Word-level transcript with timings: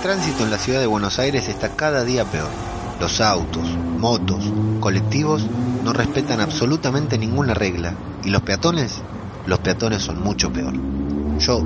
El 0.00 0.04
tránsito 0.04 0.44
en 0.44 0.50
la 0.50 0.56
ciudad 0.56 0.80
de 0.80 0.86
Buenos 0.86 1.18
Aires 1.18 1.46
está 1.50 1.76
cada 1.76 2.04
día 2.04 2.24
peor. 2.24 2.48
Los 2.98 3.20
autos, 3.20 3.68
motos, 3.98 4.42
colectivos 4.80 5.42
no 5.84 5.92
respetan 5.92 6.40
absolutamente 6.40 7.18
ninguna 7.18 7.52
regla. 7.52 7.94
¿Y 8.24 8.30
los 8.30 8.40
peatones? 8.40 9.02
Los 9.44 9.58
peatones 9.58 10.00
son 10.02 10.22
mucho 10.22 10.50
peor. 10.50 10.72
Yo, 11.38 11.62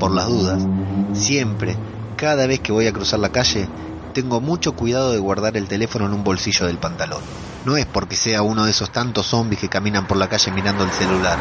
por 0.00 0.12
las 0.12 0.28
dudas, 0.28 0.66
siempre, 1.12 1.76
cada 2.16 2.46
vez 2.46 2.60
que 2.60 2.72
voy 2.72 2.86
a 2.86 2.92
cruzar 2.94 3.20
la 3.20 3.28
calle, 3.28 3.68
tengo 4.14 4.40
mucho 4.40 4.72
cuidado 4.72 5.12
de 5.12 5.18
guardar 5.18 5.58
el 5.58 5.68
teléfono 5.68 6.06
en 6.06 6.14
un 6.14 6.24
bolsillo 6.24 6.64
del 6.64 6.78
pantalón. 6.78 7.20
No 7.66 7.76
es 7.76 7.84
porque 7.84 8.16
sea 8.16 8.40
uno 8.40 8.64
de 8.64 8.70
esos 8.70 8.92
tantos 8.92 9.26
zombies 9.26 9.60
que 9.60 9.68
caminan 9.68 10.06
por 10.06 10.16
la 10.16 10.30
calle 10.30 10.50
mirando 10.52 10.84
el 10.84 10.90
celular, 10.90 11.36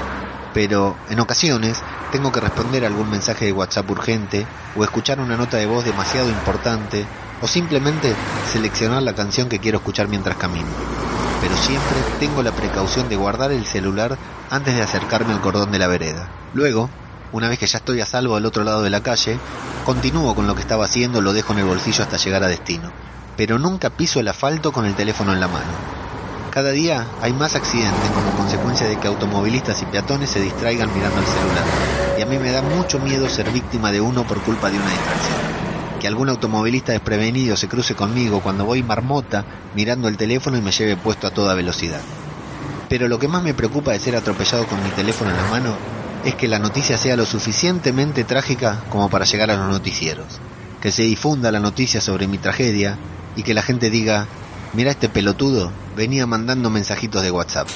pero 0.54 0.96
en 1.10 1.20
ocasiones 1.20 1.82
tengo 2.12 2.32
que 2.32 2.40
responder 2.40 2.86
algún 2.86 3.10
mensaje 3.10 3.46
de 3.46 3.52
WhatsApp 3.52 3.90
urgente 3.90 4.46
o 4.76 4.84
escuchar 4.84 5.20
una 5.20 5.36
nota 5.36 5.58
de 5.58 5.66
voz 5.66 5.84
demasiado 5.84 6.30
importante 6.30 7.06
o 7.42 7.48
simplemente 7.48 8.14
seleccionar 8.52 9.02
la 9.04 9.16
canción 9.16 9.50
que 9.50 9.60
quiero 9.60 9.80
escuchar 9.80 10.08
mientras 10.08 10.38
camino. 10.38 10.68
Pero 11.42 11.58
siempre 11.58 11.98
tengo 12.20 12.42
la 12.42 12.52
precaución 12.52 13.10
de 13.10 13.16
guardar 13.16 13.52
el 13.52 13.66
celular 13.66 14.18
antes 14.50 14.76
de 14.76 14.82
acercarme 14.82 15.34
al 15.34 15.42
cordón 15.42 15.72
de 15.72 15.80
la 15.80 15.88
vereda. 15.88 16.30
Luego, 16.54 16.90
una 17.34 17.50
vez 17.50 17.60
que 17.60 17.68
ya 17.68 17.80
estoy 17.80 18.00
a 18.00 18.06
salvo 18.06 18.36
al 18.36 18.46
otro 18.46 18.64
lado 18.64 18.84
de 18.84 18.92
la 18.92 19.02
calle, 19.02 19.40
continúo 19.86 20.36
con 20.36 20.48
lo 20.48 20.56
que 20.56 20.62
estaba 20.62 20.86
haciendo, 20.86 21.22
lo 21.22 21.34
dejo 21.34 21.54
en 21.54 21.60
el 21.60 21.66
bolsillo 21.66 22.04
hasta 22.04 22.18
llegar 22.18 22.44
a 22.44 22.48
destino. 22.48 22.92
Pero 23.36 23.58
nunca 23.58 23.90
piso 23.90 24.20
el 24.20 24.28
asfalto 24.28 24.72
con 24.72 24.86
el 24.86 24.94
teléfono 24.94 25.34
en 25.34 25.40
la 25.40 25.48
mano. 25.48 26.03
Cada 26.54 26.70
día 26.70 27.08
hay 27.20 27.34
más 27.34 27.56
accidentes 27.56 28.12
como 28.12 28.30
consecuencia 28.38 28.88
de 28.88 29.00
que 29.00 29.08
automovilistas 29.08 29.82
y 29.82 29.88
peatones 29.88 30.30
se 30.30 30.40
distraigan 30.40 30.94
mirando 30.94 31.20
el 31.20 31.26
celular. 31.26 31.64
Y 32.16 32.22
a 32.22 32.28
mí 32.28 32.38
me 32.38 32.52
da 32.52 32.62
mucho 32.62 33.00
miedo 33.00 33.28
ser 33.28 33.50
víctima 33.50 33.92
de 33.92 34.02
uno 34.02 34.24
por 34.28 34.40
culpa 34.44 34.70
de 34.70 34.78
una 34.78 34.92
distracción. 34.92 35.40
Que 36.00 36.06
algún 36.06 36.30
automovilista 36.30 36.92
desprevenido 36.92 37.58
se 37.58 37.68
cruce 37.68 37.96
conmigo 37.96 38.42
cuando 38.42 38.66
voy 38.66 38.84
marmota 38.84 39.44
mirando 39.74 40.08
el 40.08 40.16
teléfono 40.16 40.56
y 40.56 40.62
me 40.62 40.70
lleve 40.70 40.96
puesto 40.96 41.26
a 41.26 41.32
toda 41.32 41.56
velocidad. 41.56 42.02
Pero 42.88 43.08
lo 43.08 43.18
que 43.18 43.28
más 43.28 43.42
me 43.42 43.56
preocupa 43.56 43.94
de 43.94 44.00
ser 44.00 44.16
atropellado 44.16 44.68
con 44.68 44.84
mi 44.84 44.92
teléfono 44.92 45.32
en 45.32 45.38
la 45.38 45.50
mano 45.50 45.76
es 46.24 46.36
que 46.36 46.48
la 46.48 46.60
noticia 46.60 47.00
sea 47.00 47.18
lo 47.18 47.26
suficientemente 47.26 48.26
trágica 48.26 48.84
como 48.92 49.10
para 49.10 49.26
llegar 49.26 49.50
a 49.50 49.58
los 49.58 49.70
noticieros. 49.70 50.40
Que 50.84 50.92
se 50.92 51.02
difunda 51.02 51.52
la 51.52 51.60
noticia 51.60 52.00
sobre 52.00 52.28
mi 52.28 52.38
tragedia 52.38 53.00
y 53.36 53.42
que 53.42 53.56
la 53.56 53.64
gente 53.64 53.90
diga, 53.90 54.28
mira 54.74 54.92
este 54.92 55.10
pelotudo, 55.10 55.72
venía 55.96 56.26
mandando 56.26 56.70
mensajitos 56.70 57.24
de 57.24 57.32
WhatsApp. 57.32 57.68